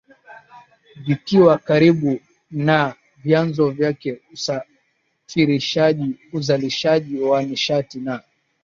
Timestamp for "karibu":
1.57-2.19